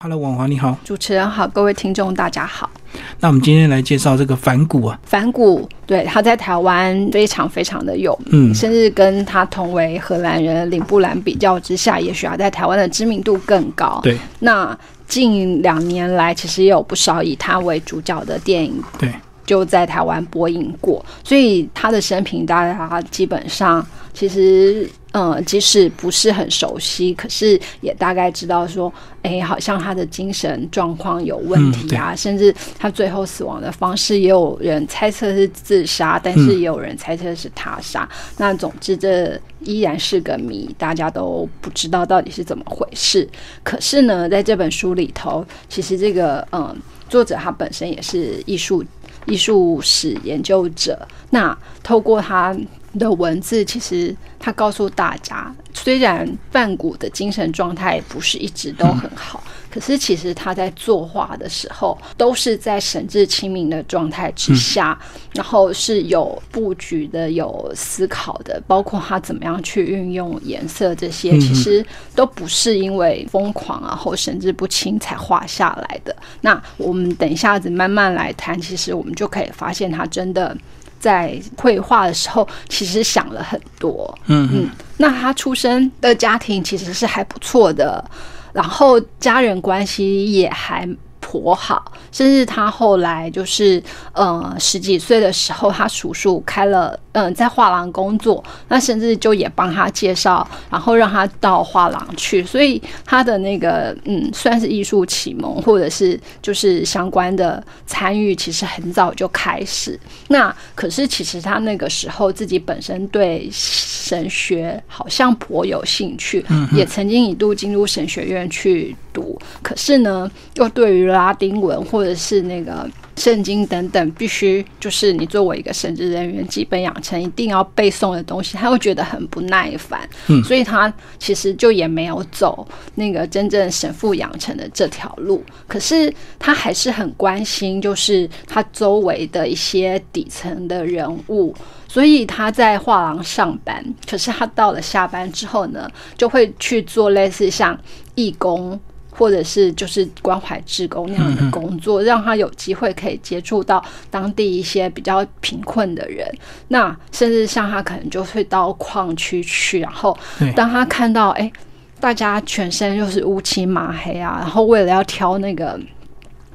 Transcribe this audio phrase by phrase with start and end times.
[0.00, 2.70] Hello，王华你好，主持人好，各位听众大家好。
[3.18, 13.98] 那我们今天来介绍这个反骨啊，反骨对他在台湾非常非常的有嗯名，甚至跟他同为荷兰人林布兰比较之下，也许他在台湾的知名度更高。
[14.04, 19.12] 对那近两年来，其实也有不少以他为主角的电影对，
[19.44, 23.84] 就在台湾播映过，所以他的生平大家基本上
[24.14, 24.88] 其实。
[25.12, 28.92] 嗯，即使不是很熟悉，可是也大概知道说，
[29.22, 38.06] 哎，好像他的精神状况有问题啊，甚至他最后死亡的方式，也有人猜测是自杀，但是也有人猜测是他杀。
[38.36, 43.26] 那总之，这依然是个谜，大家都不知道到底是怎么回事。
[43.62, 46.76] 可是呢，在这本书里头，其实这个嗯，
[47.08, 48.84] 作者他本身也是艺术
[49.24, 52.54] 艺术史研究者，那透过他
[52.98, 64.98] 的文字，其实他告诉大家，虽然范谷的精神状态不是一直都很好，可是其实他在作画的时候，都是在神志清明的状态之下，
[65.34, 71.84] 然后是有布局的、有思考的，包括他怎么样去运用颜色这些，其实
[72.14, 76.14] 都不是因为疯狂啊或神志不清才画下来的。
[76.40, 80.56] 那我们等一下子慢慢来谈，其实我们就可以发现他真的。
[80.98, 84.18] 在绘画的时候，其实想了很多。
[84.26, 88.04] 嗯嗯，那他出生的家庭其实是还不错的，
[88.52, 90.88] 然后家人关系也还
[91.20, 93.82] 颇好，甚至他后来就是
[94.12, 109.98] 呃十几岁的时候，他叔叔开了嗯、呃、在画廊工作，那甚至就也帮他介绍，然后让他到画廊去，所以他的那个嗯算是艺术启蒙，或者是就是相关的参与，其实很早就开始。
[110.28, 135.44] 那可是其实他那个时候自己本身对神学好像颇有兴趣，也曾经一度进入神学院去读，可是呢，又对于拉丁文或者是那个圣经等等，必须就是你作为一个神职人员，基本养成一定要背诵的东西，他会觉得很不耐烦，嗯所以他其实就也没有走那个真正神父养成的这条路。
[135.66, 141.54] 可是他还是很关心，就是他周围的一些底层的人物。
[141.90, 147.76] 所以他在画廊上班，可是他到了下班之后呢，就会去做类似像
[148.14, 148.78] 义工
[149.18, 156.26] 或者是就是关怀志工那样的工作，让他有机会可以接触到当地一些比较贫困的人。
[156.68, 160.16] 那甚至像他可能就会到矿区去，然后
[160.54, 161.50] 当他看到哎、
[161.98, 165.78] 大家全身就是乌漆麻黑啊，然后为了要挑那个。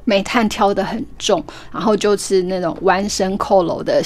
[0.05, 4.01] 煤炭挑得很重，然后就是那种弯身扣楼的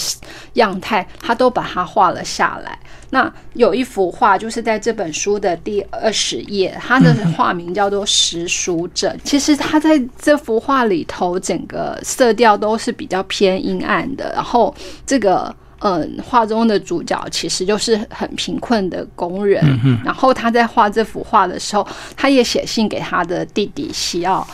[0.54, 2.78] 样态，他都把它画了下来。
[3.10, 9.10] 那有一幅画，就是在这本书的第二十页，它的画名叫做《识书者》。
[9.24, 14.74] 其实他在这幅画里头，整个色调都是比较偏阴暗的，然后
[15.06, 15.56] 这个。
[15.82, 19.64] 嗯，画中的主角其实就是很贫困的工人。
[20.04, 24.46] 然后他在画这幅画的时候，他也写信给他的弟弟西奥。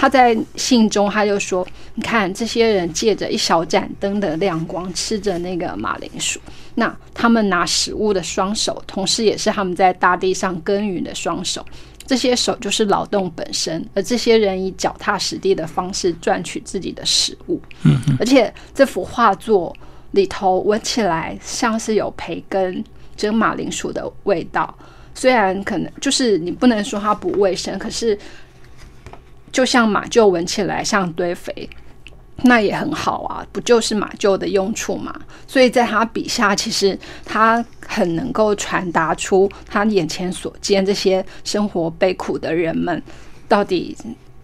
[0.00, 1.66] 他在信中他就说
[1.96, 6.38] ：“你看，这些人借着一小盏灯的亮光，吃着那个马铃薯。
[6.76, 11.66] 那他们拿食物的双手，同时也是他们在大地上耕耘的双手。
[12.06, 17.60] 这些手就是劳动本身，而这些人以脚踏实地的方式赚取自己的食物。
[17.82, 19.76] 嗯而且这幅画作
[20.12, 22.82] 里头闻起来像是有培根
[23.16, 24.72] 蒸马铃薯的味道，
[25.12, 28.16] 虽然可能就是你不能说它不卫生，可是
[29.52, 31.68] 就像马厩闻起来像堆肥，
[32.42, 35.14] 那也很好啊，不就是马厩的用处嘛？
[35.46, 43.02] 所以在他笔下，其实他很能够传达出他眼前所见这些生活悲苦的人们
[43.48, 43.96] 到底。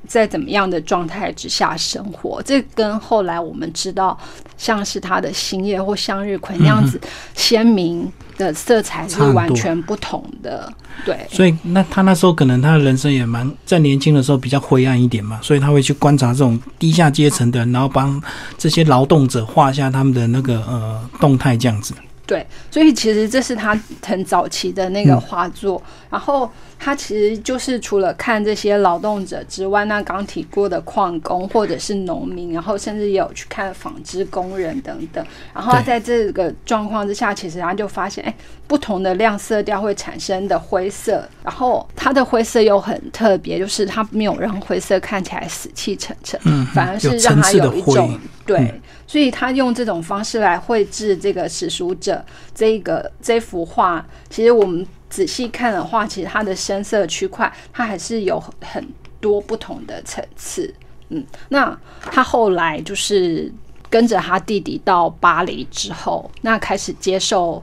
[0.07, 2.43] 在怎么样的状态之下生活？
[2.43, 4.19] 这跟后来我们知道，
[4.57, 7.01] 像是他的星夜或向日葵那样子
[7.35, 10.73] 鲜明的色彩是完全不同的。
[11.05, 18.23] 对，所以那他那时候可能他的人生也蛮在年轻的时候比较灰暗一点嘛，所以他会去观察这种低下阶层的人，然后帮
[18.57, 21.95] 这些劳动者画下他们的那个呃动态这样子。
[22.27, 38.35] 对，所以其实这是他很早期的那个画作，然后他其实就是除了看这些劳动者之外，那刚提过的矿工或者是农民，然后甚至也有去看纺织工人等等，然后他在这个状况之下，其实他就发现，哎，
[38.67, 52.25] 不同的亮色调会产生的灰色，然后它的灰色又很特别，就是它没有让灰色看起来死气沉沉，嗯，反而是让它层次的灰有一种对，嗯所以他用这种方式来绘制这个史书者
[52.55, 58.87] 这一个这幅画，其实我们仔细看的话，其实它的深色区块它还是有很
[59.21, 60.75] 多不同的层次。
[61.11, 63.53] 嗯，那他后来就是
[63.91, 67.63] 跟着他弟弟到巴黎之后，那开始接受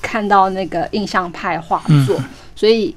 [0.00, 2.18] 看到那个印象派画作，
[2.56, 2.94] 所以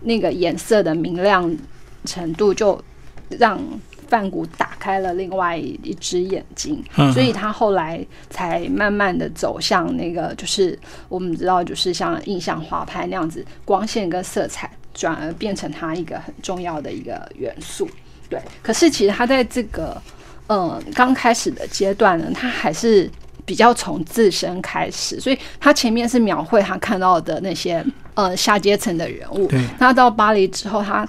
[0.00, 1.56] 那个颜色的明亮
[2.04, 2.82] 程度就
[3.30, 3.58] 让
[4.08, 6.82] 范谷打开了另外一只眼睛，
[7.12, 10.78] 所以他后来才慢慢的走向那个，就是
[11.08, 17.88] 我们知道，就是像印象画派那样子，光线跟色彩转而变成他一个很重要的一个元素。
[18.28, 20.00] 对，可是其实他在这个
[20.48, 23.10] 嗯刚开始的阶段呢，他还是
[23.44, 27.84] 比较从自身开始，所以他前面是描绘他看到的那些
[28.14, 29.46] 呃下阶层的人物。
[29.46, 31.08] 对，他到巴黎之后，他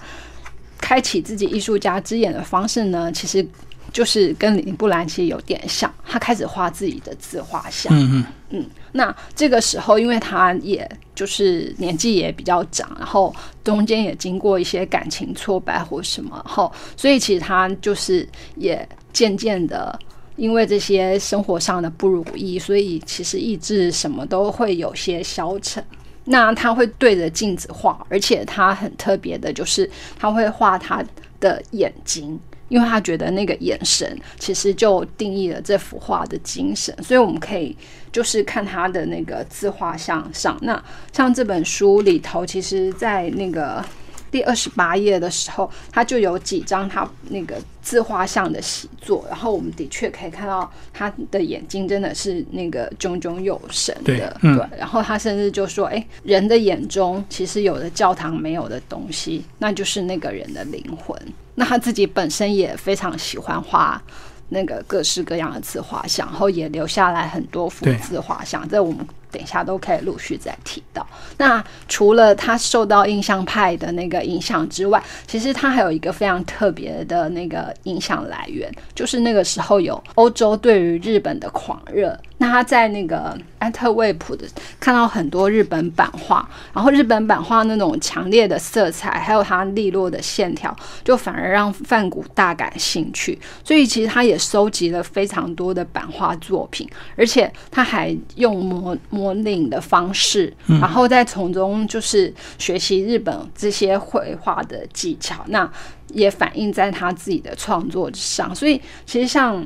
[0.80, 3.46] 开启自己艺术家之眼的方式呢，其实
[3.92, 7.92] 就是跟林布兰其实有点像，他开始画自己的自画像。
[7.96, 19.98] 嗯嗯嗯，那这个时候，因为他也就是年纪也比较长，然后中间也经过一些感情挫败或什么，后所以其实他就是也渐渐的，
[20.36, 25.84] 因为这些生活上的不如意，所以其实意志什么都会有些消沉。
[26.30, 31.04] 那他会对着镜子画，而且他很特别的就是他会画他
[31.40, 32.40] 的眼睛。
[32.70, 37.76] 因为他觉得那个眼神其实就定义了这幅画的精神，所以我们可以
[38.12, 40.56] 就是看他的那个自画像上。
[40.62, 40.80] 那
[41.12, 43.84] 像这本书里头，其实，在那个。
[44.32, 54.78] 第二十八页的时候，他就有几张他那个自画像的习作，然后我们的确可以看到他的眼睛真的是那个炯炯有神的，对。
[54.78, 61.20] 然后他甚至就说：“哎，人的眼中其实有的教堂没有的东西，那就是那个人的灵魂。”
[61.56, 64.02] 那他自己本身也非常喜欢画
[64.50, 69.06] 那个各式各样的自画像，然后也留下来很多幅自画像，在我们。
[69.32, 71.06] 等一下都可以陆续再提到。
[71.38, 82.18] 那除了他受到印象派的那个影响之外，其实他还有一个非常特别的那个影响来源，就是那个时候有欧洲对于日本的狂热。
[82.42, 84.48] 那他在那个安特卫普的
[84.80, 93.38] 看到很多日本版画，然后日本版画那种强烈的色彩，还有它利落的线条，就反而让范谷大感兴趣。
[93.62, 105.70] 所以其实他也收集了非常多的版画作品，而且他还用模模拟的方式，然后再从中就是学习日本这些绘画的技巧，那
[106.08, 108.56] 也反映在他自己的创作之上。
[108.56, 109.62] 所以其实像。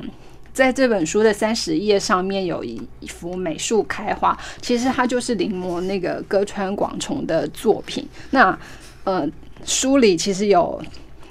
[0.54, 8.08] 在这本书的三十页上面有一一幅美术开花，其实它就是临摹那个歌川广重的作品。
[8.30, 8.56] 那
[9.02, 9.28] 呃，
[9.66, 10.80] 书里其实有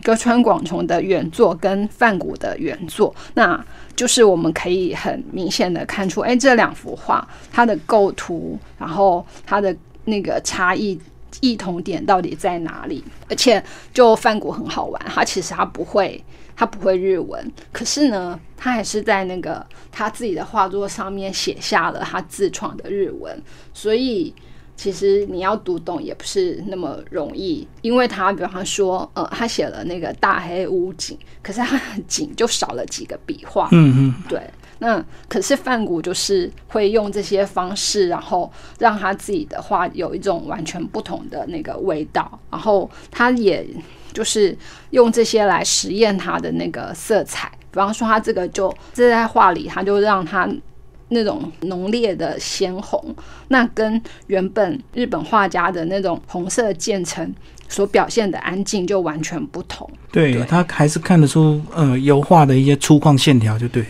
[0.03, 3.65] 歌川广重的原作跟范谷的原作，那
[3.95, 9.73] 就是我们可以很明显的看出，哎，这两幅画它的构图，然后它的
[10.03, 10.99] 那个差异
[11.39, 13.01] 异同点到底在哪里？
[13.29, 16.21] 而且就范谷很好玩，他其实他不会。
[16.55, 23.41] 他不会日文，可是呢，他还是在那个他自己的画作上面写下了他自创的日文，
[23.73, 24.33] 所以
[24.75, 34.41] 其实你要读懂也不是那么容易，因为他比方说，呃，他写了那个大黑屋景，可是他景就少了几个笔画，嗯嗯，对，
[34.79, 43.67] 那可是范谷就是会用这些方式，然后让他自己的画有一种完全不同的那个味道，然后他也。
[44.13, 44.55] 就是
[44.91, 50.47] 用这些来实验它的那个色彩，比方说它这个就这在画里，它就让它
[51.09, 53.15] 那种浓烈的鲜红，
[53.49, 57.33] 那跟原本日本画家的那种红色渐层
[57.67, 59.89] 所表现的安静就完全不同。
[60.11, 63.85] 对，它还是看得出呃油画的一些粗犷线条，就对。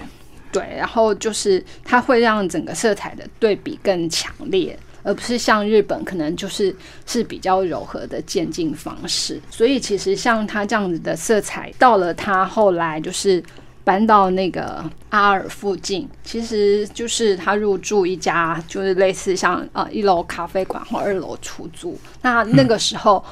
[0.51, 4.77] 对，然后就是它会让整个色彩的对比更强烈。
[5.03, 13.43] 而不是像日本可能就是是比较柔和的渐进方式，所以其实像他这样子的色彩，到了他后来就是
[13.83, 23.24] 搬到那个阿尔附近，其实就是他入住一家就是类似像呃一楼咖啡馆或二楼出租，那那个时候。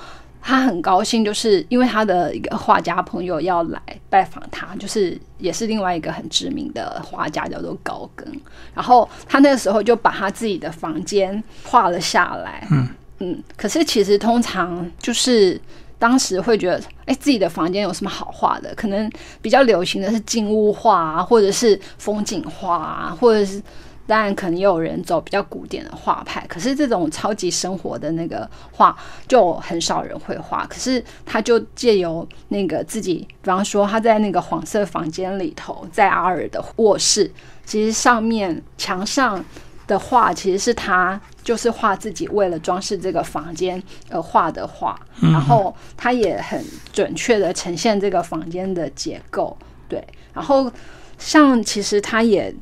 [0.41, 3.79] 他很高兴，就是因为他的一个画家朋友要来
[4.10, 8.27] 拜访他，就是也是另外一个很知名的画家，叫做高更。
[8.74, 12.67] 然后他那个时候就把他自己的房间画了下来。
[12.71, 12.88] 嗯
[13.19, 13.43] 嗯。
[13.55, 15.60] 可是其实通常就是
[16.00, 18.74] 当时会觉得，哎，自己的房间有什么好画的？
[18.75, 19.10] 可能
[19.41, 23.62] 比较流行的是静物画啊，或者是风景画啊，或者是。
[24.08, 30.65] 当然，可能也有人走比较古典的画派，可是这种超级生活的那个画就很少人会画。
[30.67, 37.31] 可是他就借由那个自己，比方说他在那个黄色房间里头，在阿尔的卧室，
[37.65, 39.43] 其实上面墙上
[39.88, 50.05] 的画其实是他就是画自己为了装饰这个房间而画的画，然后他也很准确的呈现这个房间的结构，对。
[50.34, 50.72] 然后
[51.17, 52.53] 像其实他也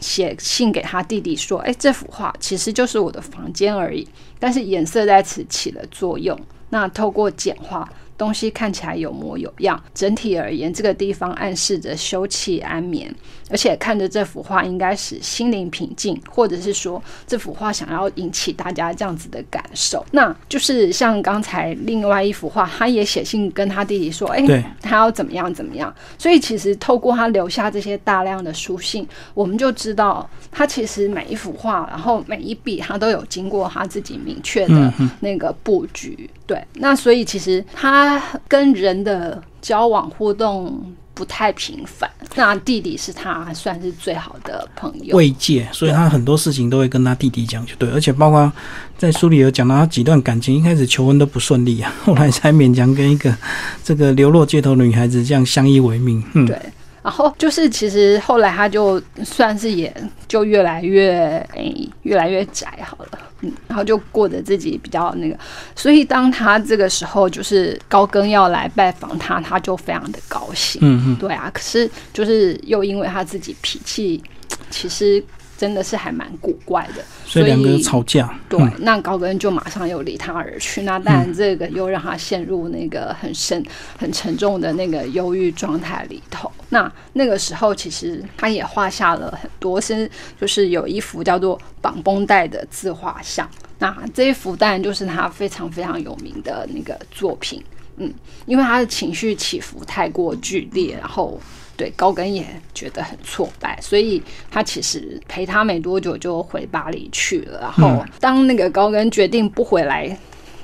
[0.00, 4.06] 写信给他弟弟说：“哎，这幅画其实就是我的房间而已，
[4.38, 6.38] 但是颜色在此起了作用。
[6.70, 7.88] 那透过简化。”
[8.18, 13.14] 东西看起来有模有样，整体而言，这个地方暗示着休憩安眠，
[13.50, 20.04] 而且看着这幅画应该是心灵平静，或者是说这幅画想要引起大家这样子的感受。
[20.10, 36.28] 那就是像刚才另外一幅画，他也写信跟他弟弟说：“哎，他要怎么样怎么样。”所以其实透过他留下这些大量的书信，我们就知道他其实每一幅画，然后每一笔，他都有经过他自己明确的那个布局。
[36.46, 42.08] 对，那所以其实他跟人的交往互动不太频繁。
[42.34, 47.90] 那弟弟是他算是最好的朋友，慰藉，所以他很多事情都会跟他弟弟讲，就对。
[47.90, 48.52] 而且包括
[48.98, 53.34] 在书里有讲到他几段感情，一开始求婚都不顺利啊，后来才勉强跟一个
[53.82, 56.22] 这个流落街头的女孩子这样相依为命。
[56.34, 56.60] 嗯，对。
[57.06, 59.94] 然后就是，其实后来他就算是也
[60.26, 65.38] 就越来越诶，越来越窄好了，嗯，然后就过得自己比较那个，
[65.76, 74.20] 所以当他这个时候就是高更要来拜访他，他就非常的高兴，嗯嗯，对啊，可是就是又因为他自己脾气，
[74.68, 75.22] 其实。
[75.56, 78.38] 真的是还蛮古怪的，所以两个人吵架。
[78.48, 80.82] 对，那高跟就马上又离他而去。
[80.82, 83.64] 那当然，这个又让他陷入那个很深、
[83.98, 86.50] 很沉重的那个忧郁状态里头。
[86.68, 90.10] 那那个时候，其实他也画下了很多，是
[90.40, 93.48] 就是有一幅叫做绑绷带的自画像。
[93.78, 97.62] 那这一幅当然就是他非常非常有名的那个作品。
[97.96, 98.12] 嗯，
[98.44, 101.40] 因为他的情绪起伏太过剧烈，然后。
[101.76, 107.60] 对高更也觉得很挫败，所以他其实陪他没多久就回巴黎去了。
[107.60, 110.16] 然后当那个高更决定不回来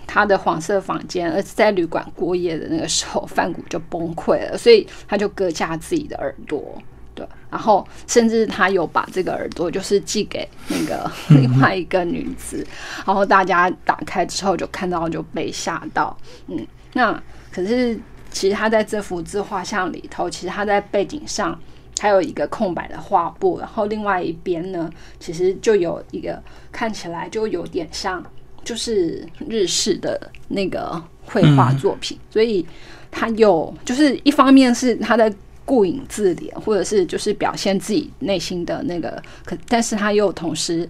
[0.06, 6.80] 他的黄色房间，而是在旅馆过夜的那个时候， 范谷就崩溃了，所以他就割下自己的耳朵。
[7.14, 12.66] 对，然后甚至他有把这个耳朵就是寄给那个 另外一个女子，
[13.04, 16.16] 然后大家打开之后就看到就被吓到。
[16.46, 18.00] 嗯，那可是。
[18.32, 21.58] 其实他在这幅自画像里头，其实他在背景上
[22.00, 28.24] 还有一个空白的画布，然后另外一边呢，其实就有一个看起来就有点像
[28.64, 32.66] 就是日式的那个绘画作品，所以
[33.10, 35.32] 他有就是一方面是他在
[35.64, 40.88] 顾影自怜，或者是就是表现自己内心的那个，可但是他又同时。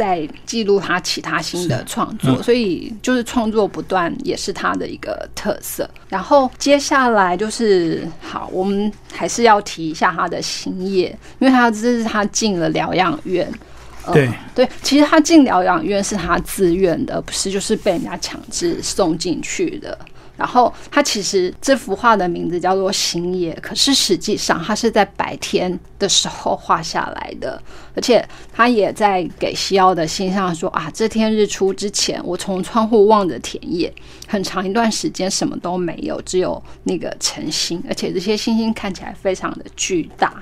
[0.00, 5.86] 在记录他其他新的创作，所以就是创作不断也是他的一个特色。
[6.08, 13.46] 然后接下来就是好，我们还是要提一下他的新业，因为他这是他进了疗养院。
[14.14, 19.96] 对对，其实他进疗养院是他自愿的，不是就是被人家强制送进去的。
[20.40, 27.62] 然后他其实这幅画的名字叫做《星夜》，可是实际上他是在白天的时候画下来的，
[27.94, 33.92] 而且他也在给西奥的信上说啊，这天日出之前，我从窗户望着田野，
[34.26, 40.32] 很长一段时间什么都没有，只有那个晨星，而且这些星星看起来非常的巨大。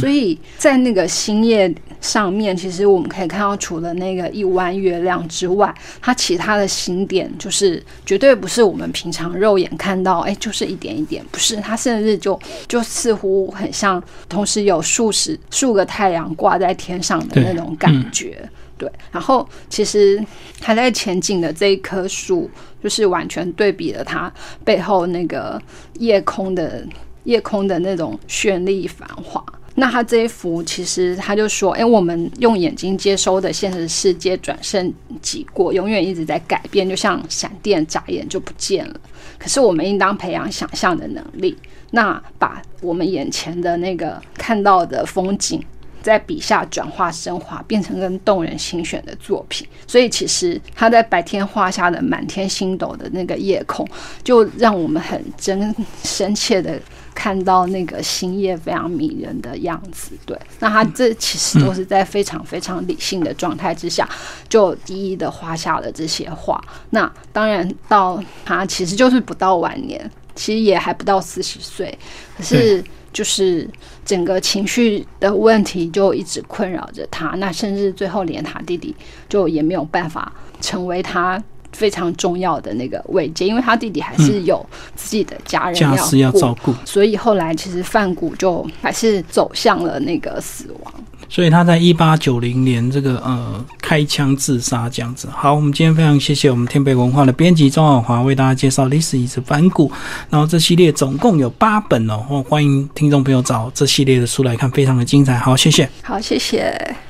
[0.00, 18.48] 所以在那个星夜上面，其实我们可以看到，除了那个一弯月亮之外，它其他的星点就是绝对不是我们平常肉眼看到，哎，就是一点一点，不是，它甚至就就似乎很像，同时有数十数个太阳挂在天上的那种感觉。
[18.76, 20.24] 对，然后其实
[20.60, 22.48] 还在前景的这一棵树，
[22.80, 24.32] 就是完全对比了它
[24.64, 25.60] 背后那个
[25.94, 26.86] 夜空的
[27.28, 29.44] 夜空的那种绚丽繁华。
[29.74, 39.00] 那他这一幅，其实他就说：“哎，我们用眼睛接收的现实世界转瞬即过，永远一直在改变，就像闪电眨眼就不见了。
[39.38, 41.56] 可是我们应当培养想象的能力，
[41.92, 45.62] 那把我们眼前的那个看到的风景，
[46.02, 49.66] 在笔下转化升华，变成更动人心弦的作品。
[49.86, 53.86] 所以，其实他在白天画下的满天星斗的那个夜空，
[54.22, 56.80] 就让我们很真深切的。”
[57.14, 64.08] 看到那个星夜非常迷人的样子，对，那他这其实都是在非常非常理性的状态之下，
[64.48, 66.62] 就一一的画下了这些画。
[66.90, 71.98] 那当然到他其实就是不到晚年，其实也还不到四十岁，
[72.36, 73.68] 可是就是
[74.04, 77.28] 整个情绪的问题就一直困扰着他。
[77.36, 78.94] 那甚至最后连他弟弟
[79.28, 81.42] 就也没有办法成为他。
[81.70, 84.64] 非常重要的那个慰藉，因为他弟弟还是有
[84.96, 85.78] 自己的家人
[86.18, 90.94] 要照顾，所以后来其实范谷就还是走向了那个死亡。
[91.28, 95.28] 所以他在一八九零年这个呃开枪自杀这样子。
[95.30, 99.90] 好，我们今天非常谢谢我们天北文化的编辑庄晓华为大家介绍历史遗址反骨，
[100.30, 105.38] 然后这系列总共有八本哦，欢迎听众朋友找这系列的书来看，非常的精彩。
[105.38, 105.88] 好，谢谢。
[106.02, 107.07] 好，谢谢。